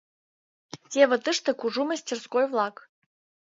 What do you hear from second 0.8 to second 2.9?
Теве тыште кужу мастерской-влак.